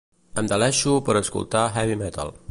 Em 0.41 0.47
deleixo 0.51 0.95
per 1.09 1.15
escoltar 1.21 1.65
heavy 1.77 1.99
metal. 2.05 2.39